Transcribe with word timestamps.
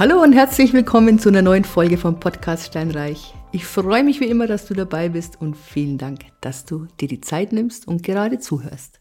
Hallo 0.00 0.22
und 0.22 0.32
herzlich 0.32 0.72
willkommen 0.72 1.18
zu 1.18 1.28
einer 1.28 1.42
neuen 1.42 1.64
Folge 1.64 1.98
vom 1.98 2.18
Podcast 2.18 2.68
Steinreich. 2.68 3.34
Ich 3.52 3.66
freue 3.66 4.02
mich 4.02 4.18
wie 4.18 4.28
immer, 4.30 4.46
dass 4.46 4.64
du 4.64 4.72
dabei 4.72 5.10
bist 5.10 5.38
und 5.38 5.58
vielen 5.58 5.98
Dank, 5.98 6.20
dass 6.40 6.64
du 6.64 6.86
dir 6.98 7.06
die 7.06 7.20
Zeit 7.20 7.52
nimmst 7.52 7.86
und 7.86 8.02
gerade 8.02 8.38
zuhörst. 8.38 8.98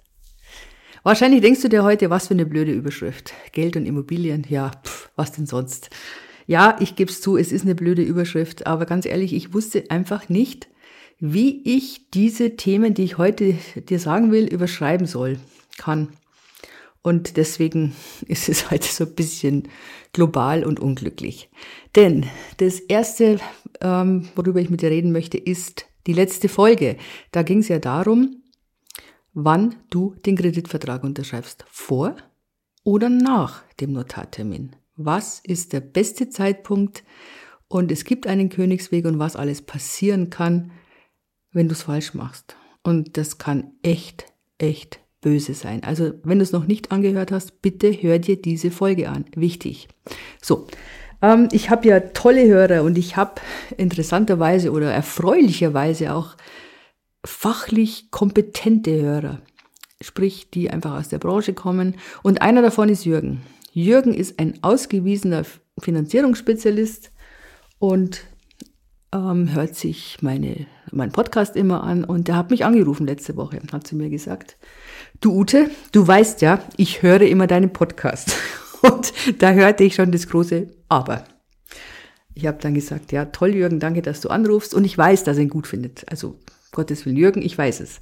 Wahrscheinlich 1.04 1.40
denkst 1.40 1.62
du 1.62 1.70
dir 1.70 1.85
heute, 1.85 2.10
was 2.10 2.28
für 2.28 2.33
eine 2.33 2.46
blöde 2.46 2.74
Überschrift. 2.74 3.33
Geld 3.54 3.78
und 3.78 3.85
Immobilien, 3.85 4.46
ja, 4.49 4.72
pff, 4.83 5.10
was 5.15 5.31
denn 5.31 5.46
sonst? 5.46 5.90
Ja, 6.47 6.76
ich 6.81 6.97
gebe 6.97 7.10
es 7.10 7.22
zu, 7.22 7.38
es 7.38 7.54
ist 7.54 7.63
eine 7.63 7.76
blöde 7.76 8.02
Überschrift, 8.02 8.68
aber 8.68 8.86
ganz 8.86 9.06
ehrlich, 9.06 9.31
ich 9.34 9.54
wusste 9.54 9.86
einfach 9.92 10.28
nicht, 10.28 10.68
wie 11.22 11.62
ich 11.63 12.10
diese 12.13 12.58
Themen, 12.58 12.94
die 12.94 13.06
ich 13.06 13.18
heute 13.18 13.56
dir 13.88 14.00
sagen 14.00 14.34
will, 14.34 14.47
überschreiben 14.47 15.08
soll, 15.08 15.40
kann. 15.78 16.09
Und 17.09 17.38
deswegen 17.38 17.95
ist 18.27 18.49
es 18.49 18.70
heute 18.70 18.88
so 18.88 19.04
ein 19.04 19.16
bisschen 19.16 19.67
global 20.13 20.63
und 20.63 20.80
unglücklich. 20.80 21.50
Denn 21.95 22.27
das 22.58 22.80
Erste, 22.80 23.40
ähm, 23.81 24.30
worüber 24.36 24.59
ich 24.59 24.70
mit 24.70 24.84
dir 24.84 24.91
reden 24.91 25.12
möchte, 25.12 25.40
ist 25.40 25.88
die 26.05 26.14
letzte 26.14 26.50
Folge. 26.50 26.98
Da 27.31 27.41
ging 27.41 27.59
es 27.59 27.67
ja 27.67 27.80
darum, 27.80 28.44
wann 29.34 29.76
du 29.90 30.14
den 30.23 30.36
Kreditvertrag 30.36 31.03
unterschreibst. 31.03 31.66
Vor 31.67 32.16
oder 32.84 33.09
nach 33.09 33.64
dem 33.80 33.94
Notartermin. 33.94 34.76
Was 34.95 35.39
ist 35.44 35.73
der 35.73 35.81
beste 35.81 36.30
Zeitpunkt? 36.30 37.03
Und 37.67 37.91
es 37.91 38.03
gibt 38.03 38.28
einen 38.28 38.50
Königsweg 38.50 39.05
und 39.05 39.17
was 39.17 39.36
alles 39.36 39.64
passieren 39.64 40.30
kann, 40.30 40.73
wenn 41.53 41.67
du 41.70 41.73
es 41.73 41.81
falsch 41.81 42.14
machst. 42.14 42.55
Und 42.84 43.17
das 43.17 43.39
kann 43.39 43.73
echt, 43.81 44.26
echt 44.59 45.00
böse 45.22 45.54
sein. 45.54 45.84
Also 45.84 46.14
wenn 46.23 46.40
du 46.40 46.44
es 46.44 46.52
noch 46.52 46.66
nicht 46.66 46.91
angehört 46.91 47.32
hast, 47.32 47.62
bitte 47.62 47.91
hör 47.91 48.20
dir 48.20 48.41
diese 48.41 48.72
Folge 48.72 49.09
an. 49.09 49.26
Wichtig. 49.36 49.88
So, 50.42 50.67
ähm, 51.22 51.50
ich 51.52 51.70
habe 51.70 51.88
ja 51.88 52.00
tolle 52.00 52.48
Hörer 52.48 52.84
und 52.84 52.98
ich 52.98 53.17
habe 53.17 53.42
interessanterweise 53.78 54.72
oder 54.72 54.92
erfreulicherweise 54.92 56.14
auch 56.14 56.36
fachlich 57.25 58.12
kompetente 58.12 59.02
Hörer, 59.02 59.42
sprich 60.02 60.50
die 60.50 60.70
einfach 60.70 60.97
aus 60.97 61.09
der 61.09 61.20
Branche 61.20 61.53
kommen. 61.53 61.95
Und 62.23 62.42
einer 62.42 62.62
davon 62.62 62.90
ist 62.90 63.06
Jürgen. 63.06 63.42
Jürgen 63.72 64.14
ist 64.14 64.40
ein 64.40 64.59
ausgewiesener 64.64 65.44
Finanzierungsspezialist 65.80 67.12
und 67.78 68.25
ähm, 69.14 69.53
hört 69.53 69.75
sich 69.75 70.17
meine, 70.22 70.67
mein 70.92 71.12
Podcast 71.12 71.56
immer 71.56 71.84
an 71.84 72.04
und 72.04 72.28
der 72.28 72.36
hat 72.36 72.52
mich 72.52 72.66
angerufen 72.66 73.08
letzte 73.08 73.36
Woche, 73.36 73.59
hat 73.72 73.88
zu 73.88 73.95
mir 73.95 74.09
gesagt, 74.09 74.58
du 75.22 75.34
Ute, 75.34 75.70
du 75.92 76.08
weißt 76.08 76.42
ja, 76.42 76.62
ich 76.78 77.02
höre 77.02 77.22
immer 77.22 77.48
deinen 77.48 77.73
Podcast. 77.73 78.36
Und 78.81 79.12
da 79.40 79.52
hörte 79.52 79.84
ich 79.84 79.96
schon 79.96 80.14
das 80.14 80.30
große 80.30 80.70
Aber. 80.88 81.26
Ich 82.34 82.48
habe 82.48 82.59
dann 82.62 82.73
gesagt, 82.73 83.12
ja, 83.12 83.26
toll 83.26 83.54
Jürgen, 83.54 83.81
danke, 83.81 84.02
dass 84.02 84.22
du 84.22 84.30
anrufst 84.30 84.73
und 84.73 84.86
ich 84.86 84.98
weiß, 84.98 85.26
dass 85.26 85.36
er 85.36 85.44
ihn 85.44 85.50
gut 85.50 85.68
findet. 85.68 86.09
Also 86.09 86.40
Gottes 86.72 87.06
Willen, 87.06 87.18
Jürgen, 87.18 87.42
ich 87.42 87.58
weiß 87.58 87.81
es. 87.81 88.00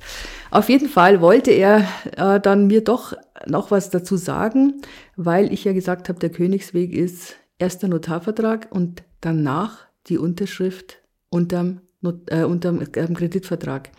Auf 0.52 0.70
jeden 0.70 0.90
Fall 0.90 1.22
wollte 1.22 1.52
er 1.52 1.88
äh, 2.16 2.40
dann 2.40 2.68
mir 2.68 2.84
doch 2.84 3.14
noch 3.48 3.72
was 3.72 3.90
dazu 3.90 4.18
sagen, 4.18 4.82
weil 5.16 5.52
ich 5.52 5.64
ja 5.64 5.74
gesagt 5.74 6.10
habe, 6.10 6.20
der 6.20 6.30
Königsweg 6.30 6.94
ist 6.94 7.36
erster 7.58 7.88
Notarvertrag 7.88 8.68
und 8.70 9.04
danach 9.22 9.88
die 10.08 10.18
Unterschrift 10.18 11.00
unterm, 11.30 11.82
Äh, 12.28 12.44
unterm 12.44 12.82
äh, 12.82 12.86
Kreditvertrag 12.86 13.92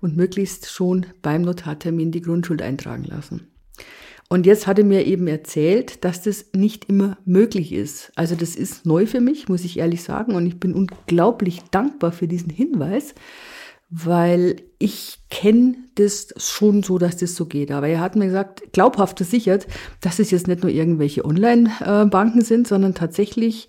und 0.00 0.16
möglichst 0.16 0.70
schon 0.70 1.06
beim 1.22 1.42
Notartermin 1.42 2.12
die 2.12 2.22
Grundschuld 2.22 2.62
eintragen 2.62 3.04
lassen. 3.04 3.48
Und 4.32 4.46
jetzt 4.46 4.68
hat 4.68 4.78
er 4.78 4.84
mir 4.84 5.06
eben 5.06 5.26
erzählt, 5.26 6.04
dass 6.04 6.22
das 6.22 6.46
nicht 6.54 6.84
immer 6.88 7.18
möglich 7.24 7.72
ist. 7.72 8.12
Also 8.14 8.36
das 8.36 8.54
ist 8.54 8.86
neu 8.86 9.06
für 9.06 9.20
mich, 9.20 9.48
muss 9.48 9.64
ich 9.64 9.78
ehrlich 9.78 10.04
sagen. 10.04 10.36
Und 10.36 10.46
ich 10.46 10.60
bin 10.60 10.72
unglaublich 10.72 11.62
dankbar 11.72 12.12
für 12.12 12.28
diesen 12.28 12.50
Hinweis, 12.50 13.14
weil 13.90 14.62
ich 14.78 15.18
kenne 15.30 15.74
das 15.96 16.32
schon 16.36 16.82
so, 16.82 16.96
dass 16.98 17.16
das 17.16 17.34
so 17.34 17.46
geht. 17.46 17.72
Aber 17.72 17.88
er 17.88 18.00
hat 18.00 18.14
mir 18.14 18.26
gesagt, 18.26 18.72
glaubhaft 18.72 19.18
versichert, 19.18 19.66
dass 20.00 20.20
es 20.20 20.30
jetzt 20.30 20.46
nicht 20.46 20.62
nur 20.62 20.70
irgendwelche 20.70 21.24
Online-Banken 21.24 22.42
sind, 22.42 22.68
sondern 22.68 22.94
tatsächlich, 22.94 23.68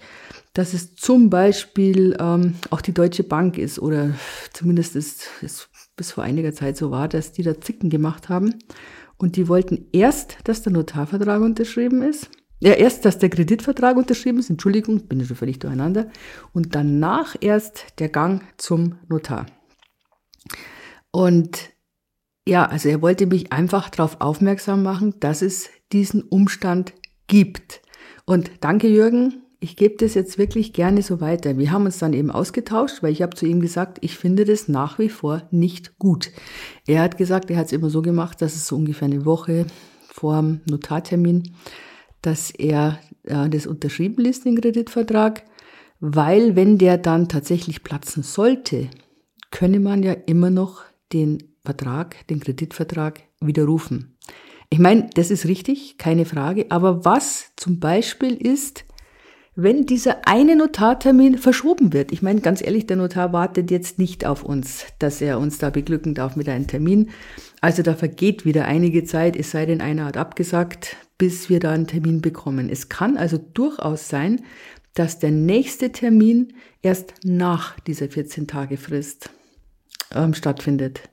dass 0.54 0.74
es 0.74 0.96
zum 0.96 1.30
Beispiel 1.30 2.16
ähm, 2.20 2.56
auch 2.70 2.82
die 2.82 2.94
Deutsche 2.94 3.24
Bank 3.24 3.58
ist 3.58 3.80
oder 3.80 4.14
zumindest 4.54 4.96
ist 4.96 5.28
es 5.42 5.70
bis 5.96 6.12
vor 6.12 6.24
einiger 6.24 6.54
Zeit 6.54 6.78
so 6.78 6.92
war, 6.92 7.08
dass 7.08 7.32
die 7.32 7.44
da 7.44 7.60
Zicken 7.60 7.90
gemacht 7.90 8.30
haben. 8.30 8.56
Und 9.18 9.36
die 9.36 9.48
wollten 9.48 9.88
erst, 9.92 10.38
dass 10.46 10.62
der 10.62 10.72
Notarvertrag 10.72 11.42
unterschrieben 11.42 12.02
ist. 12.02 12.30
Ja, 12.60 12.74
erst, 12.74 13.06
dass 13.06 13.18
der 13.18 13.30
Kreditvertrag 13.30 13.98
unterschrieben 13.98 14.40
ist. 14.40 14.50
Entschuldigung, 14.50 15.08
bin 15.08 15.24
schon 15.26 15.36
völlig 15.36 15.60
durcheinander. 15.60 16.08
Und 16.54 16.76
danach 16.76 17.36
erst 17.40 18.00
der 18.00 18.10
Gang 18.10 18.44
zum 18.58 18.96
Notar. 19.10 19.48
Und 21.12 21.70
ja, 22.48 22.66
also 22.66 22.90
er 22.90 23.02
wollte 23.02 23.28
mich 23.28 23.52
einfach 23.52 23.90
darauf 23.90 24.20
aufmerksam 24.20 24.84
machen, 24.84 25.16
dass 25.20 25.42
es 25.42 25.70
diesen 25.92 26.24
Umstand 26.24 26.94
gibt. 27.28 27.82
Und 28.26 28.52
danke 28.62 28.88
Jürgen, 28.88 29.44
ich 29.60 29.76
gebe 29.76 29.96
das 29.98 30.16
jetzt 30.16 30.40
wirklich 30.40 30.74
gerne 30.74 31.04
so 31.04 31.22
weiter. 31.22 31.58
Wir 31.58 31.72
haben 31.72 31.86
uns 31.86 32.00
dann 32.00 32.14
eben 32.14 32.32
ausgetauscht, 32.32 33.04
weil 33.04 33.12
ich 33.12 33.22
habe 33.22 33.36
zu 33.36 33.46
ihm 33.46 33.62
gesagt, 33.62 34.00
ich 34.02 34.18
finde 34.18 34.44
das 34.44 34.68
nach 34.68 34.98
wie 34.98 35.10
vor 35.10 35.44
nicht 35.52 36.00
gut. 36.00 36.32
Er 36.88 37.04
hat 37.04 37.18
gesagt, 37.18 37.52
er 37.52 37.58
hat 37.58 37.68
es 37.68 37.72
immer 37.72 37.92
so 37.92 38.02
gemacht, 38.02 38.42
dass 38.42 38.56
es 38.56 38.66
so 38.66 38.76
ungefähr 38.76 39.08
eine 39.08 39.24
Woche 39.24 39.68
vor 40.10 40.42
dem 40.42 40.62
Notartermin, 40.68 41.54
dass 42.24 42.50
er 42.50 43.00
äh, 43.24 43.50
das 43.50 43.68
unterschrieben 43.68 44.24
lässt, 44.24 44.46
den 44.46 44.60
Kreditvertrag, 44.60 45.44
weil 46.00 46.56
wenn 46.56 46.80
der 46.80 46.98
dann 46.98 47.30
tatsächlich 47.30 47.84
platzen 47.84 48.24
sollte, 48.24 48.90
könne 49.52 49.80
man 49.80 50.04
ja 50.04 50.14
immer 50.14 50.50
noch 50.50 50.82
den 51.14 51.44
Vertrag, 51.64 52.28
den 52.28 52.40
Kreditvertrag 52.40 53.22
widerrufen. 53.40 54.18
Ich 54.70 54.80
meine, 54.80 55.10
das 55.14 55.32
ist 55.32 55.46
richtig, 55.46 55.98
keine 55.98 56.26
Frage, 56.26 56.68
aber 56.70 57.04
was 57.04 57.52
zum 57.58 57.80
Beispiel 57.80 58.36
ist, 58.36 58.86
wenn 59.56 59.86
dieser 59.86 60.28
eine 60.28 60.56
Notartermin 60.56 61.38
verschoben 61.38 61.92
wird. 61.92 62.14
Ich 62.14 62.22
meine, 62.22 62.40
ganz 62.40 62.62
ehrlich, 62.62 62.88
der 62.88 62.96
Notar 62.96 63.34
wartet 63.34 63.70
jetzt 63.70 64.00
nicht 64.00 64.26
auf 64.26 64.44
uns, 64.44 64.86
dass 65.00 65.22
er 65.22 65.40
uns 65.40 65.58
da 65.58 65.70
beglücken 65.70 66.14
darf 66.14 66.38
mit 66.38 66.48
einem 66.48 66.68
Termin. 66.68 67.10
Also 67.60 67.84
da 67.84 67.94
vergeht 67.96 68.46
wieder 68.46 68.66
einige 68.66 69.04
Zeit, 69.04 69.36
es 69.36 69.52
sei 69.52 69.66
denn, 69.66 69.82
einer 69.82 70.06
hat 70.06 70.16
abgesagt, 70.16 70.96
bis 71.18 71.50
wir 71.50 71.60
da 71.60 71.72
einen 71.72 71.88
Termin 71.88 72.22
bekommen. 72.22 72.70
Es 72.70 72.88
kann 72.88 73.18
also 73.18 73.38
durchaus 73.38 74.08
sein, 74.08 74.42
dass 74.94 75.20
der 75.20 75.32
nächste 75.32 75.92
Termin 75.92 76.54
erst 76.82 77.14
nach 77.24 77.80
dieser 77.82 78.06
14-Tage-Frist 78.06 79.30
ähm, 80.16 80.34
stattfindet. 80.34 81.10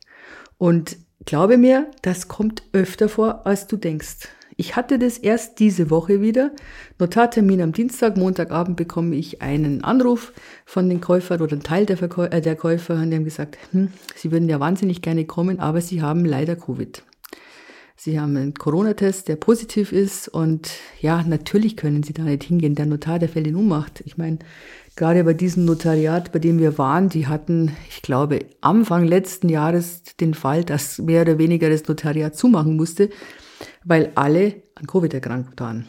Und 0.58 0.96
glaube 1.24 1.56
mir, 1.56 1.90
das 2.02 2.28
kommt 2.28 2.62
öfter 2.72 3.08
vor, 3.08 3.46
als 3.46 3.66
du 3.66 3.76
denkst. 3.76 4.28
Ich 4.60 4.74
hatte 4.74 4.98
das 4.98 5.18
erst 5.18 5.60
diese 5.60 5.88
Woche 5.88 6.20
wieder. 6.20 6.50
Notartermin 6.98 7.62
am 7.62 7.72
Dienstag, 7.72 8.16
Montagabend 8.16 8.76
bekomme 8.76 9.14
ich 9.14 9.40
einen 9.40 9.84
Anruf 9.84 10.32
von 10.66 10.88
den 10.88 11.00
Käufern 11.00 11.40
oder 11.40 11.54
ein 11.56 11.62
Teil 11.62 11.86
der, 11.86 11.96
Verkäu 11.96 12.24
äh, 12.24 12.40
der 12.40 12.56
Käufer 12.56 12.94
und 12.94 13.10
die 13.10 13.16
haben 13.16 13.24
gesagt, 13.24 13.56
hm, 13.70 13.92
sie 14.16 14.32
würden 14.32 14.48
ja 14.48 14.58
wahnsinnig 14.58 15.00
gerne 15.00 15.26
kommen, 15.26 15.60
aber 15.60 15.80
sie 15.80 16.02
haben 16.02 16.24
leider 16.24 16.56
Covid. 16.56 17.04
Sie 18.00 18.20
haben 18.20 18.36
einen 18.36 18.54
Corona-Test, 18.54 19.26
der 19.26 19.34
positiv 19.34 19.90
ist 19.90 20.28
und 20.28 20.70
ja, 21.00 21.24
natürlich 21.24 21.76
können 21.76 22.04
Sie 22.04 22.12
da 22.12 22.22
nicht 22.22 22.44
hingehen. 22.44 22.76
Der 22.76 22.86
Notar, 22.86 23.18
der 23.18 23.28
fällt 23.28 23.48
in 23.48 23.56
Ohnmacht. 23.56 24.04
Ich 24.06 24.16
meine, 24.16 24.38
gerade 24.94 25.24
bei 25.24 25.34
diesem 25.34 25.64
Notariat, 25.64 26.30
bei 26.30 26.38
dem 26.38 26.60
wir 26.60 26.78
waren, 26.78 27.08
die 27.08 27.26
hatten, 27.26 27.72
ich 27.88 28.00
glaube, 28.00 28.46
Anfang 28.60 29.04
letzten 29.04 29.48
Jahres 29.48 30.04
den 30.20 30.34
Fall, 30.34 30.62
dass 30.62 30.98
mehr 30.98 31.22
oder 31.22 31.38
weniger 31.38 31.68
das 31.68 31.88
Notariat 31.88 32.36
zumachen 32.36 32.76
musste, 32.76 33.10
weil 33.84 34.12
alle 34.14 34.62
an 34.76 34.86
Covid 34.86 35.12
erkrankt 35.14 35.58
waren. 35.58 35.88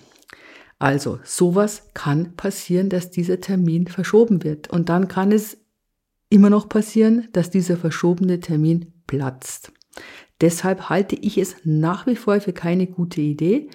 Also 0.79 1.19
sowas 1.23 1.91
kann 1.93 2.35
passieren, 2.35 2.89
dass 2.89 3.11
dieser 3.11 3.39
Termin 3.39 3.85
verschoben 3.85 4.43
wird. 4.43 4.67
Und 4.71 4.89
dann 4.89 5.09
kann 5.09 5.31
es 5.31 5.57
immer 6.31 6.49
noch 6.49 6.69
passieren, 6.69 7.27
dass 7.33 7.51
dieser 7.51 7.77
verschobene 7.77 8.39
Termin 8.39 8.93
platzt. 9.05 9.71
Deshalb 10.41 10.89
halte 10.89 11.15
ich 11.15 11.37
es 11.37 11.55
nach 11.63 12.07
wie 12.07 12.15
vor 12.15 12.39
für 12.39 12.53
keine 12.53 12.87
gute 12.87 13.21
Idee. 13.21 13.69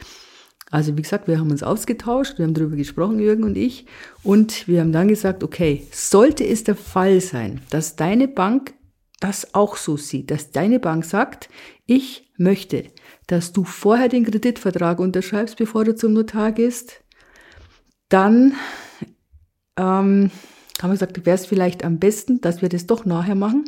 Also 0.71 0.97
wie 0.97 1.03
gesagt, 1.03 1.29
wir 1.29 1.39
haben 1.39 1.51
uns 1.51 1.63
ausgetauscht, 1.63 2.39
wir 2.39 2.47
haben 2.47 2.55
darüber 2.55 2.77
gesprochen, 2.77 3.21
Jürgen 3.21 3.45
und 3.45 3.57
ich, 3.57 3.87
und 4.23 4.67
wir 4.67 4.81
haben 4.81 4.93
dann 4.93 5.09
gesagt, 5.09 5.45
okay, 5.45 5.87
sollte 5.93 6.45
es 6.45 6.65
der 6.65 6.75
Fall 6.75 7.21
sein, 7.21 7.61
dass 7.71 7.97
deine 7.97 8.27
Bank 8.27 8.75
das 9.21 9.55
auch 9.55 9.77
so 9.77 9.97
sieht, 9.97 10.31
dass 10.31 10.51
deine 10.51 10.81
Bank 10.81 11.05
sagt, 11.05 11.49
ich 11.87 12.33
möchte, 12.37 12.85
dass 13.27 13.53
du 13.53 13.65
vorher 13.65 14.09
den 14.09 14.25
Kreditvertrag 14.25 14.99
unterschreibst, 14.99 15.57
bevor 15.57 15.85
du 15.85 15.95
zum 15.95 16.13
Notar 16.13 16.53
gehst, 16.53 17.05
dann 18.09 18.55
ähm, 19.77 20.31
haben 20.81 20.91
wir 20.91 20.91
gesagt, 20.91 21.25
wäre 21.25 21.37
es 21.37 21.47
vielleicht 21.47 21.85
am 21.85 21.99
besten, 21.99 22.41
dass 22.41 22.63
wir 22.63 22.69
das 22.69 22.87
doch 22.87 23.05
nachher 23.05 23.35
machen. 23.35 23.65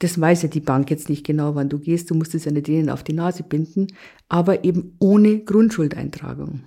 Das 0.00 0.20
weiß 0.20 0.42
ja 0.42 0.48
die 0.48 0.60
Bank 0.60 0.90
jetzt 0.90 1.08
nicht 1.08 1.24
genau, 1.24 1.54
wann 1.54 1.68
du 1.68 1.78
gehst. 1.78 2.10
Du 2.10 2.14
musst 2.14 2.34
es 2.34 2.44
ja 2.44 2.50
nicht 2.50 2.66
denen 2.66 2.90
auf 2.90 3.04
die 3.04 3.12
Nase 3.12 3.42
binden, 3.42 3.86
aber 4.28 4.64
eben 4.64 4.96
ohne 4.98 5.40
Grundschuldeintragung. 5.40 6.62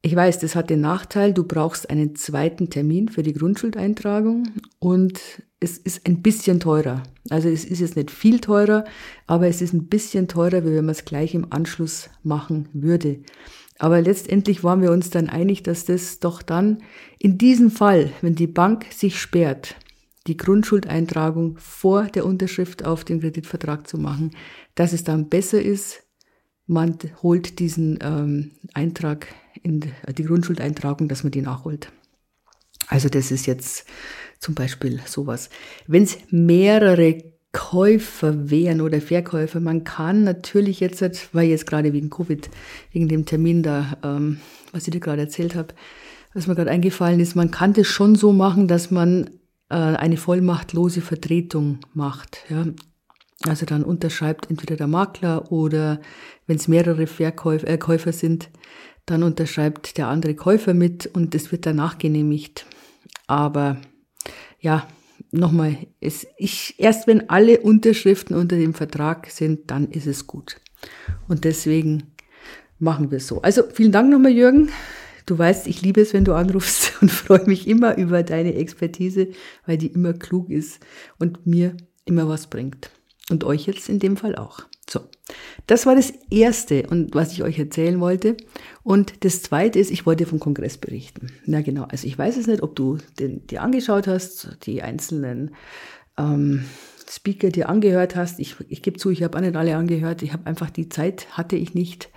Ich 0.00 0.14
weiß, 0.14 0.38
das 0.38 0.54
hat 0.54 0.70
den 0.70 0.80
Nachteil, 0.80 1.34
du 1.34 1.44
brauchst 1.44 1.90
einen 1.90 2.14
zweiten 2.14 2.70
Termin 2.70 3.08
für 3.08 3.22
die 3.22 3.34
Grundschuldeintragung 3.34 4.48
und 4.78 5.20
es 5.60 5.76
ist 5.76 6.06
ein 6.06 6.22
bisschen 6.22 6.60
teurer. 6.60 7.02
Also 7.30 7.48
es 7.48 7.64
ist 7.64 7.80
jetzt 7.80 7.96
nicht 7.96 8.10
viel 8.10 8.40
teurer, 8.40 8.84
aber 9.26 9.48
es 9.48 9.60
ist 9.60 9.74
ein 9.74 9.88
bisschen 9.88 10.28
teurer, 10.28 10.64
wie 10.64 10.74
wenn 10.74 10.84
man 10.84 10.94
es 10.94 11.04
gleich 11.04 11.34
im 11.34 11.52
Anschluss 11.52 12.10
machen 12.22 12.68
würde. 12.72 13.20
Aber 13.78 14.00
letztendlich 14.00 14.64
waren 14.64 14.82
wir 14.82 14.92
uns 14.92 15.10
dann 15.10 15.28
einig, 15.28 15.62
dass 15.62 15.84
das 15.84 16.20
doch 16.20 16.42
dann 16.42 16.78
in 17.18 17.36
diesem 17.36 17.70
Fall, 17.70 18.10
wenn 18.22 18.34
die 18.34 18.46
Bank 18.46 18.86
sich 18.90 19.20
sperrt, 19.20 19.76
die 20.28 20.36
Grundschuldeintragung 20.36 21.56
vor 21.58 22.04
der 22.04 22.26
Unterschrift 22.26 22.84
auf 22.84 23.04
den 23.04 23.20
Kreditvertrag 23.20 23.88
zu 23.88 23.98
machen, 23.98 24.32
dass 24.74 24.92
es 24.92 25.02
dann 25.02 25.28
besser 25.28 25.60
ist, 25.60 26.04
man 26.66 26.98
holt 27.22 27.58
diesen 27.58 27.98
ähm, 28.02 28.52
Eintrag 28.74 29.28
in 29.62 29.80
die 29.80 30.24
Grundschuldeintragung, 30.24 31.08
dass 31.08 31.24
man 31.24 31.32
die 31.32 31.40
nachholt. 31.40 31.90
Also 32.88 33.08
das 33.08 33.30
ist 33.30 33.46
jetzt 33.46 33.86
zum 34.38 34.54
Beispiel 34.54 35.00
sowas. 35.06 35.48
Wenn 35.86 36.02
es 36.02 36.18
mehrere 36.30 37.24
Käufer 37.52 38.50
wären 38.50 38.82
oder 38.82 39.00
Verkäufer, 39.00 39.60
man 39.60 39.84
kann 39.84 40.24
natürlich 40.24 40.80
jetzt, 40.80 41.34
weil 41.34 41.48
jetzt 41.48 41.66
gerade 41.66 41.94
wegen 41.94 42.10
Covid, 42.10 42.50
wegen 42.92 43.08
dem 43.08 43.24
Termin 43.24 43.62
da, 43.62 43.96
ähm, 44.04 44.38
was 44.72 44.86
ich 44.86 44.92
dir 44.92 45.00
gerade 45.00 45.22
erzählt 45.22 45.54
habe, 45.54 45.74
was 46.34 46.46
mir 46.46 46.54
gerade 46.54 46.70
eingefallen 46.70 47.20
ist, 47.20 47.34
man 47.34 47.50
kann 47.50 47.72
das 47.72 47.86
schon 47.86 48.14
so 48.14 48.32
machen, 48.32 48.68
dass 48.68 48.90
man 48.90 49.30
äh, 49.70 49.74
eine 49.74 50.16
vollmachtlose 50.16 51.00
Vertretung 51.00 51.80
macht. 51.94 52.44
Ja. 52.48 52.66
Also 53.46 53.66
dann 53.66 53.84
unterschreibt 53.84 54.50
entweder 54.50 54.76
der 54.76 54.88
Makler 54.88 55.52
oder 55.52 56.00
wenn 56.46 56.56
es 56.56 56.66
mehrere 56.66 57.06
Verkäufer 57.06 57.68
äh, 57.68 57.78
Käufer 57.78 58.12
sind, 58.12 58.50
dann 59.06 59.22
unterschreibt 59.22 59.96
der 59.96 60.08
andere 60.08 60.34
Käufer 60.34 60.74
mit 60.74 61.06
und 61.06 61.34
es 61.34 61.52
wird 61.52 61.64
danach 61.64 61.98
genehmigt. 61.98 62.66
Aber 63.26 63.78
ja, 64.60 64.88
nochmal, 65.30 65.76
es, 66.00 66.26
ich, 66.36 66.74
erst 66.78 67.06
wenn 67.06 67.30
alle 67.30 67.60
Unterschriften 67.60 68.36
unter 68.36 68.56
dem 68.56 68.74
Vertrag 68.74 69.30
sind, 69.30 69.70
dann 69.70 69.90
ist 69.90 70.06
es 70.06 70.26
gut. 70.26 70.60
Und 71.28 71.44
deswegen 71.44 72.14
machen 72.78 73.10
wir 73.10 73.18
es 73.18 73.26
so. 73.26 73.40
Also 73.42 73.62
vielen 73.72 73.92
Dank 73.92 74.10
nochmal, 74.10 74.32
Jürgen. 74.32 74.70
Du 75.26 75.38
weißt, 75.38 75.66
ich 75.66 75.82
liebe 75.82 76.00
es, 76.00 76.12
wenn 76.12 76.24
du 76.24 76.34
anrufst 76.34 76.87
und 77.00 77.10
freue 77.10 77.46
mich 77.46 77.66
immer 77.66 77.96
über 77.96 78.22
deine 78.22 78.54
Expertise, 78.54 79.28
weil 79.66 79.78
die 79.78 79.88
immer 79.88 80.12
klug 80.12 80.50
ist 80.50 80.80
und 81.18 81.46
mir 81.46 81.76
immer 82.04 82.28
was 82.28 82.48
bringt. 82.48 82.90
Und 83.30 83.44
euch 83.44 83.66
jetzt 83.66 83.88
in 83.88 83.98
dem 83.98 84.16
Fall 84.16 84.36
auch. 84.36 84.62
So, 84.88 85.00
das 85.66 85.84
war 85.84 85.94
das 85.94 86.14
Erste 86.30 86.86
und 86.88 87.14
was 87.14 87.32
ich 87.32 87.42
euch 87.42 87.58
erzählen 87.58 88.00
wollte. 88.00 88.38
Und 88.82 89.24
das 89.24 89.42
Zweite 89.42 89.78
ist, 89.78 89.90
ich 89.90 90.06
wollte 90.06 90.24
vom 90.24 90.40
Kongress 90.40 90.78
berichten. 90.78 91.26
Na 91.44 91.60
genau, 91.60 91.84
also 91.84 92.06
ich 92.06 92.18
weiß 92.18 92.38
es 92.38 92.46
nicht, 92.46 92.62
ob 92.62 92.74
du 92.74 92.96
den 93.18 93.46
dir 93.46 93.62
angeschaut 93.62 94.06
hast, 94.06 94.56
die 94.62 94.80
einzelnen 94.80 95.54
ähm, 96.16 96.64
Speaker 97.06 97.50
dir 97.50 97.68
angehört 97.68 98.16
hast. 98.16 98.38
Ich, 98.38 98.56
ich 98.68 98.80
gebe 98.80 98.98
zu, 98.98 99.10
ich 99.10 99.22
habe 99.22 99.36
auch 99.36 99.42
nicht 99.42 99.56
alle 99.56 99.76
angehört. 99.76 100.22
Ich 100.22 100.32
habe 100.32 100.46
einfach 100.46 100.70
die 100.70 100.88
Zeit, 100.88 101.26
hatte 101.36 101.56
ich 101.56 101.74
nicht. 101.74 102.08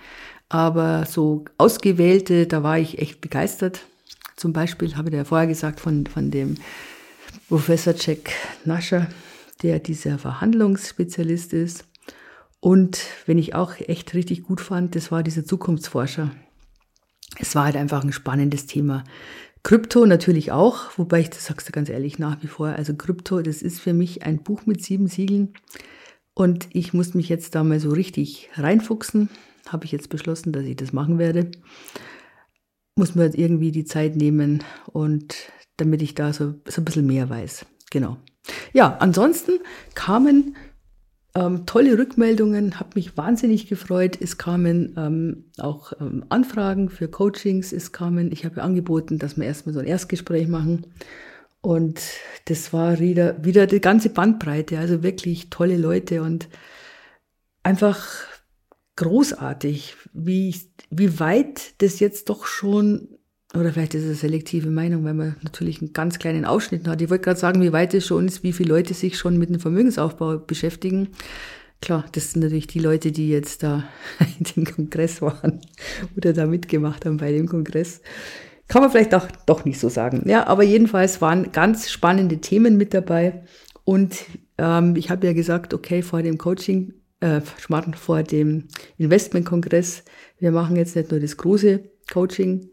Aber 0.48 1.04
so 1.06 1.44
ausgewählte, 1.58 2.46
da 2.46 2.62
war 2.62 2.78
ich 2.78 2.98
echt 2.98 3.20
begeistert. 3.20 3.86
Zum 4.42 4.52
Beispiel 4.52 4.96
habe 4.96 5.08
ich 5.08 5.14
ja 5.14 5.22
vorher 5.22 5.46
gesagt 5.46 5.78
von, 5.78 6.04
von 6.04 6.32
dem 6.32 6.56
Professor 7.48 7.94
Jack 7.96 8.32
Nascher, 8.64 9.06
der 9.62 9.78
dieser 9.78 10.18
Verhandlungsspezialist 10.18 11.52
ist. 11.52 11.84
Und 12.58 13.02
wenn 13.26 13.38
ich 13.38 13.54
auch 13.54 13.78
echt 13.78 14.14
richtig 14.14 14.42
gut 14.42 14.60
fand, 14.60 14.96
das 14.96 15.12
war 15.12 15.22
dieser 15.22 15.44
Zukunftsforscher. 15.44 16.32
Es 17.38 17.54
war 17.54 17.66
halt 17.66 17.76
einfach 17.76 18.02
ein 18.02 18.12
spannendes 18.12 18.66
Thema. 18.66 19.04
Krypto 19.62 20.06
natürlich 20.06 20.50
auch, 20.50 20.90
wobei 20.96 21.20
ich 21.20 21.30
das 21.30 21.46
sagst 21.46 21.68
du 21.68 21.72
ganz 21.72 21.88
ehrlich 21.88 22.18
nach 22.18 22.42
wie 22.42 22.48
vor. 22.48 22.70
Also 22.70 22.94
Krypto, 22.94 23.42
das 23.42 23.62
ist 23.62 23.80
für 23.80 23.92
mich 23.92 24.24
ein 24.24 24.42
Buch 24.42 24.66
mit 24.66 24.82
sieben 24.82 25.06
Siegeln. 25.06 25.54
Und 26.34 26.66
ich 26.72 26.92
muss 26.92 27.14
mich 27.14 27.28
jetzt 27.28 27.54
da 27.54 27.62
mal 27.62 27.78
so 27.78 27.90
richtig 27.90 28.50
reinfuchsen 28.56 29.28
habe 29.68 29.84
ich 29.84 29.92
jetzt 29.92 30.08
beschlossen, 30.08 30.52
dass 30.52 30.64
ich 30.64 30.76
das 30.76 30.92
machen 30.92 31.18
werde. 31.18 31.50
Muss 32.96 33.14
mir 33.14 33.34
irgendwie 33.34 33.72
die 33.72 33.84
Zeit 33.84 34.16
nehmen 34.16 34.62
und 34.86 35.34
damit 35.76 36.02
ich 36.02 36.14
da 36.14 36.32
so, 36.32 36.54
so 36.68 36.80
ein 36.80 36.84
bisschen 36.84 37.06
mehr 37.06 37.30
weiß. 37.30 37.66
Genau. 37.90 38.18
Ja, 38.72 38.96
ansonsten 38.98 39.60
kamen 39.94 40.56
ähm, 41.34 41.64
tolle 41.64 41.96
Rückmeldungen, 41.96 42.78
habe 42.78 42.90
mich 42.94 43.16
wahnsinnig 43.16 43.66
gefreut. 43.66 44.18
Es 44.20 44.36
kamen 44.36 44.94
ähm, 44.96 45.44
auch 45.58 45.92
ähm, 46.00 46.24
Anfragen 46.28 46.90
für 46.90 47.08
Coachings. 47.08 47.72
Es 47.72 47.92
kamen, 47.92 48.32
ich 48.32 48.44
habe 48.44 48.62
angeboten, 48.62 49.18
dass 49.18 49.36
wir 49.36 49.44
erstmal 49.46 49.72
so 49.72 49.80
ein 49.80 49.86
Erstgespräch 49.86 50.48
machen. 50.48 50.86
Und 51.62 52.00
das 52.46 52.72
war 52.72 52.98
wieder, 52.98 53.42
wieder 53.44 53.66
die 53.66 53.80
ganze 53.80 54.10
Bandbreite, 54.10 54.78
also 54.78 55.02
wirklich 55.02 55.48
tolle 55.48 55.76
Leute 55.76 56.22
und 56.22 56.48
einfach 57.62 58.04
großartig, 58.96 59.96
wie, 60.12 60.54
wie 60.92 61.18
weit 61.18 61.80
das 61.82 62.00
jetzt 62.00 62.28
doch 62.28 62.46
schon, 62.46 63.08
oder 63.54 63.72
vielleicht 63.72 63.94
ist 63.94 64.02
es 64.02 64.08
eine 64.08 64.14
selektive 64.16 64.70
Meinung, 64.70 65.04
weil 65.04 65.14
man 65.14 65.36
natürlich 65.42 65.80
einen 65.80 65.94
ganz 65.94 66.18
kleinen 66.18 66.44
Ausschnitt 66.44 66.86
hat. 66.86 67.00
Ich 67.00 67.10
wollte 67.10 67.24
gerade 67.24 67.40
sagen, 67.40 67.62
wie 67.62 67.72
weit 67.72 67.94
es 67.94 68.06
schon 68.06 68.28
ist, 68.28 68.42
wie 68.42 68.52
viele 68.52 68.68
Leute 68.74 68.92
sich 68.92 69.16
schon 69.16 69.38
mit 69.38 69.48
dem 69.48 69.58
Vermögensaufbau 69.58 70.38
beschäftigen. 70.38 71.08
Klar, 71.80 72.04
das 72.12 72.32
sind 72.32 72.42
natürlich 72.42 72.66
die 72.66 72.78
Leute, 72.78 73.10
die 73.10 73.30
jetzt 73.30 73.62
da 73.62 73.84
in 74.38 74.44
dem 74.44 74.64
Kongress 74.72 75.22
waren 75.22 75.60
oder 76.16 76.32
da 76.34 76.46
mitgemacht 76.46 77.06
haben 77.06 77.16
bei 77.16 77.32
dem 77.32 77.48
Kongress. 77.48 78.02
Kann 78.68 78.82
man 78.82 78.90
vielleicht 78.90 79.14
auch 79.14 79.28
doch 79.46 79.64
nicht 79.64 79.80
so 79.80 79.88
sagen. 79.88 80.22
Ja, 80.26 80.46
aber 80.46 80.62
jedenfalls 80.62 81.20
waren 81.20 81.52
ganz 81.52 81.90
spannende 81.90 82.38
Themen 82.38 82.76
mit 82.76 82.94
dabei. 82.94 83.42
Und 83.84 84.24
ähm, 84.58 84.94
ich 84.96 85.10
habe 85.10 85.26
ja 85.26 85.32
gesagt, 85.32 85.74
okay, 85.74 86.02
vor 86.02 86.22
dem 86.22 86.38
Coaching 86.38 86.94
äh, 87.22 87.40
Schmarrn 87.58 87.94
vor 87.94 88.22
dem 88.22 88.64
Investmentkongress. 88.98 90.04
Wir 90.38 90.50
machen 90.50 90.76
jetzt 90.76 90.96
nicht 90.96 91.10
nur 91.10 91.20
das 91.20 91.36
große 91.36 91.88
Coaching, 92.12 92.70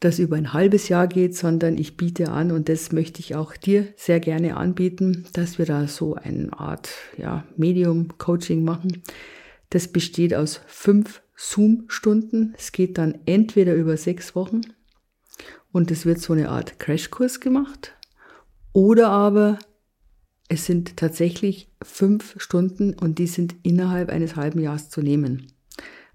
das 0.00 0.18
über 0.18 0.36
ein 0.36 0.52
halbes 0.52 0.88
Jahr 0.88 1.06
geht, 1.06 1.36
sondern 1.36 1.76
ich 1.76 1.96
biete 1.96 2.30
an 2.30 2.52
und 2.52 2.68
das 2.68 2.92
möchte 2.92 3.20
ich 3.20 3.34
auch 3.34 3.56
dir 3.56 3.88
sehr 3.96 4.20
gerne 4.20 4.56
anbieten, 4.56 5.26
dass 5.32 5.58
wir 5.58 5.66
da 5.66 5.86
so 5.88 6.14
eine 6.14 6.52
Art 6.58 6.90
ja, 7.16 7.44
Medium-Coaching 7.56 8.64
machen. 8.64 9.02
Das 9.70 9.88
besteht 9.88 10.34
aus 10.34 10.60
fünf 10.66 11.22
Zoom-Stunden. 11.36 12.54
Es 12.56 12.72
geht 12.72 12.98
dann 12.98 13.18
entweder 13.26 13.74
über 13.74 13.96
sechs 13.96 14.34
Wochen 14.34 14.60
und 15.72 15.90
es 15.90 16.06
wird 16.06 16.20
so 16.20 16.32
eine 16.32 16.50
Art 16.50 16.78
Crashkurs 16.78 17.40
gemacht 17.40 17.94
oder 18.72 19.08
aber 19.08 19.58
es 20.52 20.66
sind 20.66 20.98
tatsächlich 20.98 21.68
fünf 21.82 22.34
Stunden 22.36 22.92
und 22.92 23.18
die 23.18 23.26
sind 23.26 23.54
innerhalb 23.62 24.10
eines 24.10 24.36
halben 24.36 24.60
Jahres 24.60 24.90
zu 24.90 25.00
nehmen. 25.00 25.46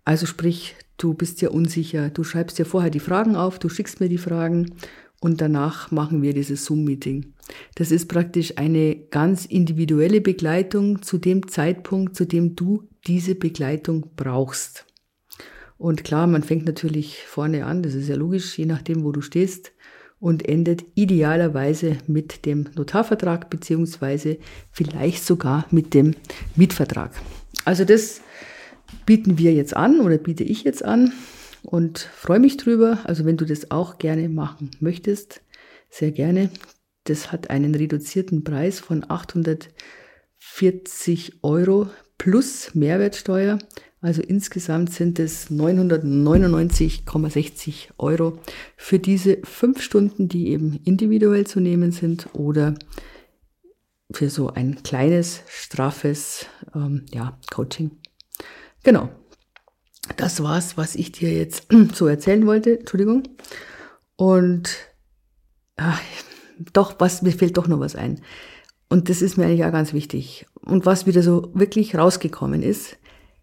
Also 0.06 0.28
sprich, 0.28 0.76
du 0.98 1.16
bist 1.16 1.42
dir 1.42 1.52
unsicher, 1.52 2.12
du 2.12 2.24
schreibst 2.24 2.60
dir 2.60 2.66
vorher 2.66 2.92
die 2.92 3.00
Fragen 3.00 3.36
auf, 3.36 3.58
du 3.58 3.68
schickst 3.68 4.00
mir 4.00 4.10
die 4.10 4.20
Fragen 4.20 4.76
und 5.22 5.42
danach 5.42 5.90
machen 5.90 6.22
wir 6.22 6.36
dieses 6.36 6.66
Zoom-Meeting. 6.66 7.34
Das 7.74 7.90
ist 7.90 8.10
praktisch 8.10 8.60
eine 8.60 8.96
ganz 9.10 9.46
individuelle 9.46 10.22
Begleitung 10.22 11.02
zu 11.02 11.18
dem 11.18 11.48
Zeitpunkt, 11.48 12.16
zu 12.16 12.26
dem 12.26 12.56
du 12.56 12.88
diese 13.08 13.34
Begleitung 13.34 14.12
brauchst. 14.16 14.86
Und 15.80 16.04
klar, 16.04 16.28
man 16.28 16.44
fängt 16.44 16.68
natürlich 16.68 17.24
vorne 17.26 17.66
an, 17.66 17.82
das 17.82 17.96
ist 17.96 18.08
ja 18.08 18.16
logisch, 18.16 18.56
je 18.60 18.68
nachdem, 18.68 19.04
wo 19.04 19.12
du 19.12 19.22
stehst 19.22 19.72
und 20.20 20.48
endet 20.48 20.84
idealerweise 20.96 21.98
mit 22.08 22.46
dem 22.46 22.66
Notarvertrag 22.76 23.50
beziehungsweise 23.50 24.38
vielleicht 24.72 25.24
sogar 25.24 25.66
mit 25.72 25.94
dem 25.94 26.16
Mietvertrag. 26.56 27.12
Also 27.66 27.86
das 27.86 28.22
bieten 29.06 29.38
wir 29.38 29.54
jetzt 29.54 29.76
an 29.76 30.00
oder 30.00 30.18
biete 30.18 30.44
ich 30.44 30.64
jetzt 30.64 30.84
an 30.84 31.14
und 31.64 32.00
freue 32.00 32.40
mich 32.40 32.58
drüber. 32.58 33.00
Also 33.04 33.26
wenn 33.26 33.38
du 33.38 33.46
das 33.46 33.70
auch 33.72 34.00
gerne 34.00 34.30
machen 34.30 34.72
möchtest, 34.80 35.42
sehr 35.90 36.12
gerne. 36.12 36.50
Das 37.04 37.32
hat 37.32 37.50
einen 37.50 37.74
reduzierten 37.76 38.44
Preis 38.44 38.80
von 38.80 39.06
840 39.08 41.44
Euro 41.44 41.90
plus 42.18 42.74
Mehrwertsteuer. 42.74 43.60
Also 44.00 44.22
insgesamt 44.22 44.94
sind 44.94 45.18
es 45.18 45.50
999,60 45.50 47.88
Euro 47.98 48.38
für 48.76 49.00
diese 49.00 49.40
fünf 49.44 49.82
Stunden, 49.82 50.28
die 50.28 50.50
eben 50.50 50.80
individuell 50.84 51.48
zu 51.48 51.60
nehmen 51.60 51.92
sind 51.92 52.30
oder 52.34 52.76
für 54.12 54.30
so 54.30 54.50
ein 54.50 54.84
kleines, 54.84 55.42
straffes 55.48 56.46
ähm, 56.76 57.06
ja, 57.12 57.40
Coaching. 57.52 57.98
Genau. 58.84 59.10
Das 60.16 60.42
war's, 60.42 60.78
was 60.78 60.96
ich 60.96 61.12
dir 61.12 61.34
jetzt 61.34 61.68
so 61.94 62.08
erzählen 62.08 62.46
wollte. 62.46 62.80
Entschuldigung. 62.80 63.24
Und 64.16 64.78
ach, 65.76 66.00
doch, 66.72 66.96
was, 67.00 67.24
mir 67.24 67.34
fehlt 67.34 67.58
doch 67.58 67.68
noch 67.68 67.80
was 67.80 67.96
ein. 67.96 68.22
Und 68.90 69.10
das 69.10 69.22
ist 69.22 69.38
mir 69.38 69.46
eigentlich 69.46 69.66
auch 69.66 69.72
ganz 69.72 69.94
wichtig. 69.94 70.46
Und 70.62 70.86
was 70.86 71.06
wieder 71.06 71.22
so 71.22 71.52
wirklich 71.54 71.96
rausgekommen 71.96 72.64
ist, 72.64 72.98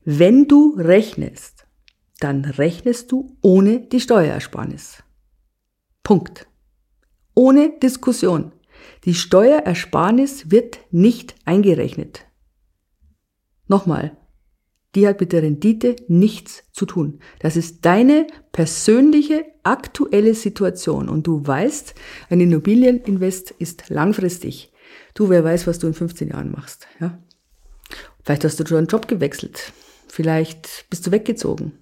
wenn 0.04 0.49
du 0.49 0.75
rechnest, 0.76 1.66
dann 2.20 2.44
rechnest 2.44 3.11
du 3.12 3.37
ohne 3.42 3.80
die 3.80 4.00
Steuerersparnis. 4.00 5.02
Punkt. 6.02 6.46
Ohne 7.34 7.78
Diskussion. 7.82 8.52
Die 9.04 9.14
Steuerersparnis 9.14 10.50
wird 10.50 10.78
nicht 10.90 11.34
eingerechnet. 11.44 12.26
Nochmal, 13.66 14.16
die 14.94 15.08
hat 15.08 15.20
mit 15.20 15.32
der 15.32 15.42
Rendite 15.42 15.96
nichts 16.06 16.64
zu 16.73 16.87
tun. 16.87 17.18
Das 17.40 17.56
ist 17.56 17.84
deine 17.84 18.26
persönliche, 18.52 19.44
aktuelle 19.62 20.34
Situation. 20.34 21.08
Und 21.08 21.26
du 21.26 21.44
weißt, 21.46 21.94
ein 22.30 22.40
Immobilieninvest 22.40 23.50
ist 23.52 23.88
langfristig. 23.88 24.73
Du, 25.14 25.30
wer 25.30 25.42
weiß, 25.42 25.66
was 25.66 25.78
du 25.78 25.87
in 25.87 25.94
15 25.94 26.28
Jahren 26.28 26.52
machst. 26.52 26.87
Ja? 27.00 27.18
Vielleicht 28.23 28.44
hast 28.44 28.61
du 28.61 28.66
schon 28.66 28.78
einen 28.78 28.87
Job 28.87 29.08
gewechselt. 29.08 29.73
Vielleicht 30.14 30.87
bist 30.90 31.04
du 31.04 31.11
weggezogen 31.11 31.73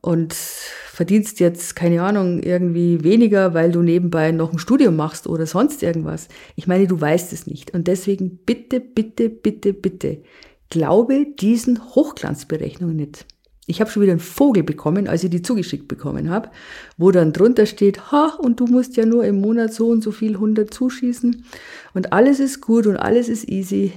und 0.00 0.32
verdienst 0.32 1.40
jetzt, 1.40 1.74
keine 1.74 2.00
Ahnung, 2.04 2.40
irgendwie 2.40 3.02
weniger, 3.02 3.52
weil 3.52 3.72
du 3.72 3.82
nebenbei 3.82 4.30
noch 4.30 4.52
ein 4.52 4.60
Studium 4.60 4.94
machst 4.94 5.26
oder 5.26 5.44
sonst 5.46 5.82
irgendwas. 5.82 6.28
Ich 6.54 6.68
meine, 6.68 6.86
du 6.86 7.00
weißt 7.00 7.32
es 7.32 7.48
nicht. 7.48 7.74
Und 7.74 7.88
deswegen 7.88 8.38
bitte, 8.46 8.78
bitte, 8.78 9.28
bitte, 9.28 9.72
bitte, 9.72 10.22
glaube 10.70 11.26
diesen 11.40 11.84
Hochglanzberechnungen 11.84 12.94
nicht. 12.94 13.26
Ich 13.66 13.80
habe 13.80 13.90
schon 13.90 14.04
wieder 14.04 14.12
einen 14.12 14.20
Vogel 14.20 14.62
bekommen, 14.62 15.08
als 15.08 15.24
ich 15.24 15.30
die 15.30 15.42
zugeschickt 15.42 15.88
bekommen 15.88 16.30
habe, 16.30 16.48
wo 16.96 17.10
dann 17.10 17.32
drunter 17.32 17.66
steht, 17.66 18.12
ha, 18.12 18.36
und 18.38 18.60
du 18.60 18.66
musst 18.66 18.96
ja 18.96 19.04
nur 19.04 19.24
im 19.24 19.40
Monat 19.40 19.74
so 19.74 19.88
und 19.88 20.04
so 20.04 20.12
viel 20.12 20.34
100 20.34 20.72
zuschießen 20.72 21.44
und 21.92 22.12
alles 22.12 22.38
ist 22.38 22.60
gut 22.60 22.86
und 22.86 22.98
alles 22.98 23.28
ist 23.28 23.48
easy. 23.48 23.94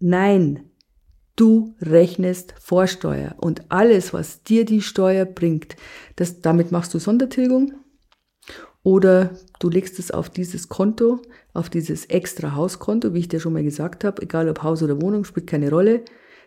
Nein, 0.00 0.69
Du 1.36 1.74
rechnest 1.80 2.54
Vorsteuer 2.58 3.34
und 3.38 3.70
alles, 3.70 4.12
was 4.12 4.42
dir 4.42 4.64
die 4.64 4.82
Steuer 4.82 5.24
bringt, 5.24 5.76
das, 6.16 6.40
damit 6.40 6.72
machst 6.72 6.92
du 6.92 6.98
Sondertilgung 6.98 7.72
oder 8.82 9.30
du 9.58 9.68
legst 9.68 9.98
es 9.98 10.10
auf 10.10 10.30
dieses 10.30 10.68
Konto, 10.68 11.20
auf 11.52 11.68
dieses 11.68 12.06
extra 12.06 12.54
Hauskonto, 12.54 13.14
wie 13.14 13.20
ich 13.20 13.28
dir 13.28 13.40
schon 13.40 13.52
mal 13.52 13.62
gesagt 13.62 14.04
habe, 14.04 14.22
egal 14.22 14.48
ob 14.48 14.62
Haus 14.62 14.82
oder 14.82 15.00
Wohnung, 15.00 15.24
spielt 15.24 15.46
keine 15.46 15.70
Rolle. 15.70 16.02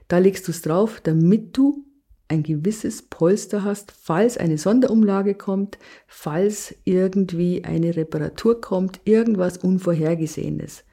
Da 0.07 0.17
legst 0.17 0.47
du 0.47 0.51
es 0.51 0.61
drauf, 0.61 0.99
damit 1.01 1.55
du 1.55 1.85
ein 2.27 2.41
gewisses 2.41 3.03
Polster 3.03 3.63
hast, 3.63 3.91
falls 3.91 4.37
eine 4.37 4.57
Sonderumlage 4.57 5.35
kommt, 5.35 5.77
falls 6.07 6.73
irgendwie 6.83 7.63
eine 7.63 7.95
Reparatur 7.95 8.59
kommt, 8.59 9.01
irgendwas 9.05 9.57
Unvorhergesehenes. 9.57 10.83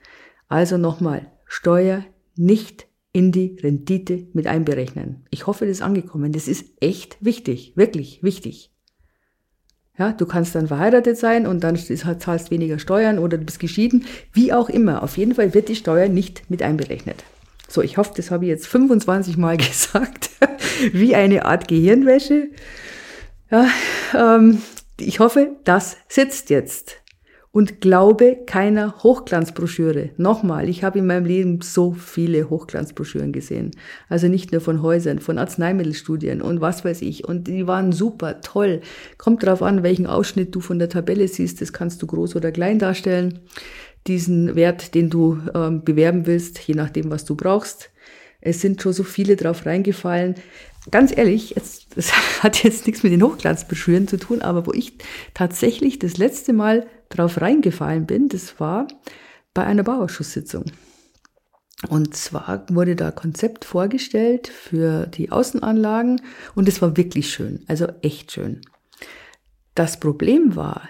Also 0.49 0.76
nochmal, 0.76 1.30
Steuer 1.47 2.04
nicht 2.37 2.87
in 3.12 3.33
die 3.33 3.57
Rendite 3.62 4.29
mit 4.33 4.47
einberechnen. 4.47 5.25
Ich 5.31 5.47
hoffe, 5.47 5.67
das 5.67 5.79
ist 5.79 5.83
angekommen. 5.83 6.33
Das 6.33 6.49
ist 6.49 6.67
echt 6.81 7.17
wichtig, 7.21 7.73
wirklich 7.76 8.23
wichtig. 8.23 8.71
Ja, 9.99 10.12
du 10.12 10.25
kannst 10.25 10.55
dann 10.55 10.69
verheiratet 10.69 11.19
sein 11.19 11.47
und 11.47 11.62
dann 11.62 11.76
zahlst 11.76 12.50
weniger 12.50 12.79
Steuern 12.79 13.19
oder 13.19 13.37
du 13.37 13.45
bist 13.45 13.61
geschieden, 13.61 14.07
wie 14.33 14.52
auch 14.52 14.71
immer. 14.71 15.02
Auf 15.02 15.19
jeden 15.19 15.35
Fall 15.35 15.52
wird 15.52 15.69
die 15.69 15.76
Steuer 15.76 16.09
nicht 16.09 16.49
mit 16.50 16.62
einberechnet. 16.62 17.25
So, 17.69 17.83
ich 17.83 17.99
hoffe, 17.99 18.12
das 18.17 18.31
habe 18.31 18.45
ich 18.45 18.49
jetzt 18.49 18.67
25 18.67 19.37
Mal 19.37 19.57
gesagt, 19.59 20.31
wie 20.93 21.14
eine 21.14 21.45
Art 21.45 21.69
Gehirnwäsche. 21.69 22.49
Ja, 23.50 23.69
ähm, 24.14 24.62
ich 24.99 25.21
hoffe, 25.21 25.57
das 25.64 25.97
sitzt 26.09 26.50
jetzt 26.50 27.00
und 27.52 27.80
glaube 27.80 28.38
keiner 28.47 29.02
Hochglanzbroschüre. 29.02 30.11
Nochmal, 30.16 30.69
ich 30.69 30.85
habe 30.85 31.00
in 31.00 31.07
meinem 31.07 31.25
Leben 31.25 31.61
so 31.62 31.92
viele 31.92 32.49
Hochglanzbroschüren 32.49 33.33
gesehen. 33.33 33.73
Also 34.09 34.28
nicht 34.28 34.52
nur 34.52 34.61
von 34.61 34.83
Häusern, 34.83 35.19
von 35.19 35.37
Arzneimittelstudien 35.37 36.42
und 36.42 36.61
was 36.61 36.85
weiß 36.85 37.02
ich. 37.02 37.26
Und 37.26 37.49
die 37.49 37.66
waren 37.66 37.90
super, 37.90 38.40
toll. 38.40 38.83
Kommt 39.19 39.45
drauf 39.45 39.62
an, 39.62 39.83
welchen 39.83 40.07
Ausschnitt 40.07 40.54
du 40.54 40.61
von 40.61 40.78
der 40.78 40.88
Tabelle 40.88 41.26
siehst. 41.26 41.61
Das 41.61 41.73
kannst 41.73 42.00
du 42.02 42.07
groß 42.07 42.37
oder 42.37 42.52
klein 42.52 42.78
darstellen. 42.78 43.40
Diesen 44.07 44.54
Wert, 44.54 44.95
den 44.95 45.11
du 45.11 45.40
ähm, 45.52 45.83
bewerben 45.83 46.26
willst, 46.26 46.61
je 46.61 46.75
nachdem, 46.75 47.11
was 47.11 47.25
du 47.25 47.35
brauchst. 47.35 47.90
Es 48.40 48.61
sind 48.61 48.80
schon 48.80 48.92
so 48.92 49.02
viele 49.02 49.35
drauf 49.37 49.66
reingefallen. 49.66 50.37
Ganz 50.90 51.14
ehrlich, 51.14 51.50
jetzt, 51.57 51.97
das 51.97 52.12
hat 52.42 52.62
jetzt 52.62 52.87
nichts 52.87 53.02
mit 53.02 53.12
den 53.12 53.25
Hochglanzbroschüren 53.25 54.07
zu 54.07 54.19
tun, 54.19 54.40
aber 54.40 54.66
wo 54.66 54.73
ich 54.73 54.95
tatsächlich 55.35 55.99
das 55.99 56.16
letzte 56.16 56.52
Mal 56.52 56.87
drauf 57.11 57.40
reingefallen 57.40 58.07
bin, 58.07 58.29
das 58.29 58.59
war 58.59 58.88
bei 59.52 59.64
einer 59.64 59.83
Bauausschusssitzung. 59.83 60.64
Und 61.88 62.14
zwar 62.14 62.64
wurde 62.69 62.95
da 62.95 63.11
Konzept 63.11 63.64
vorgestellt 63.64 64.49
für 64.49 65.07
die 65.07 65.31
Außenanlagen 65.31 66.21
und 66.55 66.69
es 66.69 66.83
war 66.83 66.97
wirklich 66.97 67.31
schön, 67.31 67.64
also 67.69 67.87
echt 68.02 68.33
schön. 68.33 68.61
Das 69.75 69.99
Problem 69.99 70.57
war, 70.57 70.88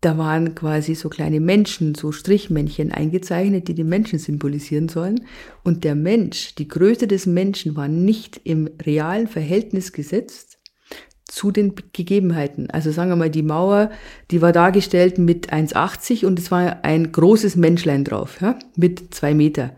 da 0.00 0.16
waren 0.16 0.54
quasi 0.54 0.94
so 0.94 1.08
kleine 1.08 1.40
Menschen, 1.40 1.94
so 1.94 2.12
Strichmännchen 2.12 2.92
eingezeichnet, 2.92 3.68
die 3.68 3.74
den 3.74 3.88
Menschen 3.88 4.18
symbolisieren 4.18 4.88
sollen. 4.88 5.26
Und 5.64 5.82
der 5.82 5.96
Mensch, 5.96 6.54
die 6.54 6.68
Größe 6.68 7.08
des 7.08 7.26
Menschen 7.26 7.74
war 7.74 7.88
nicht 7.88 8.40
im 8.44 8.68
realen 8.80 9.26
Verhältnis 9.26 9.92
gesetzt 9.92 10.57
zu 11.28 11.50
den 11.50 11.74
Gegebenheiten. 11.92 12.70
Also 12.70 12.90
sagen 12.90 13.10
wir 13.10 13.16
mal, 13.16 13.30
die 13.30 13.42
Mauer, 13.42 13.90
die 14.30 14.42
war 14.42 14.52
dargestellt 14.52 15.18
mit 15.18 15.52
1,80 15.52 16.26
und 16.26 16.38
es 16.38 16.50
war 16.50 16.84
ein 16.84 17.12
großes 17.12 17.54
Menschlein 17.54 18.04
drauf, 18.04 18.40
ja, 18.40 18.58
mit 18.76 19.14
zwei 19.14 19.34
Meter. 19.34 19.72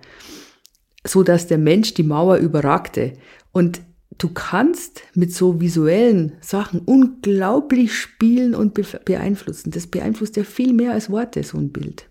So 1.07 1.23
dass 1.23 1.47
der 1.47 1.59
Mensch 1.59 1.95
die 1.95 2.03
Mauer 2.03 2.37
überragte. 2.37 3.15
Und 3.53 3.81
du 4.17 4.29
kannst 4.29 5.03
mit 5.15 5.35
so 5.35 5.61
visuellen 5.61 6.35
Sachen 6.41 6.81
unglaublich 6.81 7.95
spielen 7.95 8.55
und 8.55 8.79
beeinflussen. 9.05 9.73
Das 9.73 9.87
beeinflusst 9.87 10.37
ja 10.37 10.45
viel 10.45 10.73
mehr 10.73 10.93
als 10.93 11.11
Worte, 11.11 11.43
so 11.43 11.59
ein 11.59 11.73
Bild. 11.73 12.09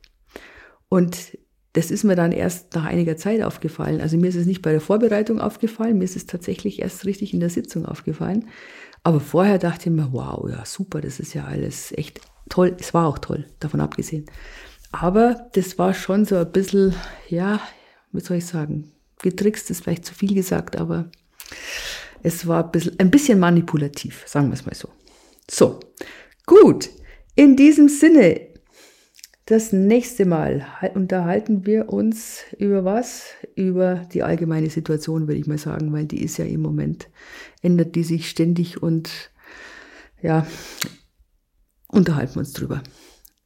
Und 0.90 1.38
das 1.74 1.92
ist 1.92 2.04
mir 2.04 2.16
dann 2.16 2.32
erst 2.32 2.74
nach 2.74 2.86
einiger 2.86 3.16
Zeit 3.16 3.44
aufgefallen. 3.44 4.02
Also 4.02 4.18
mir 4.18 4.28
ist 4.28 4.36
es 4.36 4.48
nicht 4.48 4.64
bei 4.64 4.72
der 4.72 4.82
Vorbereitung 4.82 5.40
aufgefallen, 5.40 6.00
mir 6.00 6.04
ist 6.04 6.16
es 6.16 6.26
tatsächlich 6.26 6.82
erst 6.82 7.06
richtig 7.06 7.34
in 7.34 7.40
der 7.40 7.50
Sitzung 7.50 7.86
aufgefallen. 7.86 8.48
Aber 9.04 9.20
vorher 9.20 9.58
dachte 9.58 9.90
ich 9.90 9.96
mir, 9.96 10.12
wow, 10.12 10.50
ja, 10.50 10.66
super, 10.66 11.02
das 11.02 11.20
ist 11.20 11.34
ja 11.34 11.46
alles 11.46 11.92
echt 11.94 12.22
toll. 12.50 12.76
Es 12.80 12.94
war 12.94 13.08
auch 13.08 13.18
toll, 13.18 13.46
davon 13.60 13.82
abgesehen. 13.82 14.26
Aber 14.92 15.50
das 15.54 15.78
war 15.78 15.94
schon 15.94 16.26
so 16.26 16.36
ein 16.38 16.52
bisschen, 16.52 16.94
ja, 17.30 17.62
wie 18.12 18.22
soll 18.22 18.38
ich 18.38 18.46
sagen, 18.46 18.92
getrickst 19.22 19.70
ist 19.70 19.84
vielleicht 19.84 20.06
zu 20.06 20.14
viel 20.14 20.34
gesagt, 20.34 20.78
aber 20.78 21.10
es 22.24 22.48
war 22.48 22.66
ein 22.66 22.72
bisschen, 22.72 23.00
ein 23.00 23.12
bisschen 23.12 23.40
manipulativ, 23.40 24.24
sagen 24.26 24.48
wir 24.48 24.56
es 24.56 24.66
mal 24.66 24.76
so. 24.76 24.90
So, 25.50 25.80
gut. 26.46 26.90
In 27.36 27.56
diesem 27.56 27.88
Sinne, 27.88 28.50
das 29.46 29.72
nächste 29.72 30.26
Mal 30.26 30.66
unterhalten 30.94 31.66
wir 31.66 31.90
uns 31.90 32.44
über 32.58 32.86
was? 32.86 33.30
Über 33.56 34.08
die 34.14 34.22
allgemeine 34.22 34.70
Situation, 34.70 35.28
würde 35.28 35.40
ich 35.40 35.48
mal 35.48 35.58
sagen, 35.58 35.92
weil 35.92 36.06
die 36.06 36.24
ist 36.24 36.38
ja 36.38 36.46
im 36.46 36.62
Moment, 36.62 37.10
ändert 37.62 37.96
die 37.96 38.04
sich 38.04 38.30
ständig 38.30 38.82
und 38.82 39.32
ja, 40.22 40.46
unterhalten 41.88 42.36
wir 42.36 42.40
uns 42.40 42.54
drüber. 42.54 42.82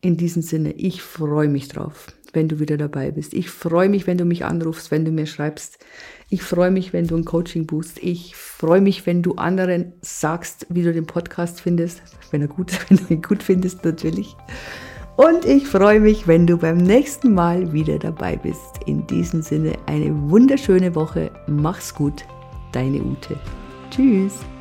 In 0.02 0.18
diesem 0.18 0.42
Sinne, 0.42 0.74
ich 0.74 1.02
freue 1.02 1.48
mich 1.48 1.68
drauf 1.68 2.08
wenn 2.34 2.48
du 2.48 2.60
wieder 2.60 2.78
dabei 2.78 3.12
bist. 3.12 3.34
Ich 3.34 3.50
freue 3.50 3.90
mich, 3.90 4.08
wenn 4.08 4.18
du 4.18 4.26
mich 4.26 4.44
anrufst, 4.44 4.92
wenn 4.92 5.06
du 5.06 5.12
mir 5.12 5.28
schreibst. 5.28 5.78
Ich 6.30 6.42
freue 6.42 6.72
mich, 6.72 6.92
wenn 6.92 7.08
du 7.08 7.16
ein 7.16 7.26
Coaching 7.26 7.68
buchst. 7.68 8.00
Ich 8.02 8.36
freue 8.36 8.82
mich, 8.82 9.06
wenn 9.06 9.22
du 9.22 9.36
anderen 9.36 9.94
sagst, 10.02 10.66
wie 10.70 10.84
du 10.84 10.92
den 10.92 11.06
Podcast 11.06 11.62
findest. 11.62 12.02
Wenn 12.32 12.42
er 12.42 12.48
gut, 12.48 12.72
wenn 12.90 12.98
du 12.98 13.14
ihn 13.14 13.22
gut 13.22 13.44
findest, 13.44 13.86
natürlich. 13.86 14.36
Und 15.16 15.46
ich 15.46 15.68
freue 15.68 16.00
mich, 16.00 16.28
wenn 16.28 16.48
du 16.48 16.58
beim 16.58 16.78
nächsten 16.78 17.36
Mal 17.36 17.72
wieder 17.72 18.00
dabei 18.00 18.36
bist. 18.36 18.80
In 18.88 19.06
diesem 19.06 19.44
Sinne 19.44 19.74
eine 19.86 20.12
wunderschöne 20.30 20.96
Woche. 20.96 21.30
Mach's 21.48 21.94
gut. 21.94 22.26
Deine 22.72 23.04
Ute. 23.04 23.38
Tschüss. 23.94 24.53